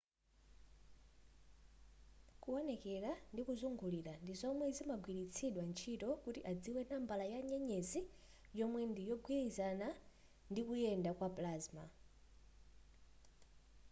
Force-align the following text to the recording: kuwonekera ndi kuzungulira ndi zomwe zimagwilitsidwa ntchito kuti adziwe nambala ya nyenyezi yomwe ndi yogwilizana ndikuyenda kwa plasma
kuwonekera 2.41 3.11
ndi 3.31 3.41
kuzungulira 3.47 4.13
ndi 4.23 4.33
zomwe 4.41 4.65
zimagwilitsidwa 4.77 5.63
ntchito 5.71 6.09
kuti 6.23 6.39
adziwe 6.51 6.81
nambala 6.89 7.25
ya 7.33 7.39
nyenyezi 7.49 8.01
yomwe 8.59 8.81
ndi 8.91 9.01
yogwilizana 9.09 9.87
ndikuyenda 10.51 11.11
kwa 11.17 11.29
plasma 11.35 11.83